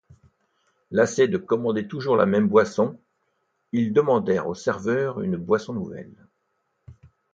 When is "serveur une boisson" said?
4.55-5.73